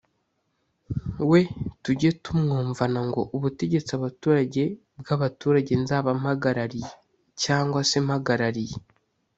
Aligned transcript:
we 1.29 1.41
tujye 1.83 2.09
tumwumvana 2.23 2.99
ngo 3.09 3.21
“ubutegetsi 3.35 3.91
abaturage 3.99 4.63
bw’abaturage 4.99 5.73
nzaba 5.81 6.09
mpagarariye 6.21 6.91
cyangwa 7.43 7.79
se 7.89 7.97
mpagarariye” 8.07 8.75